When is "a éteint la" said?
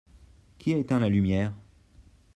0.73-1.09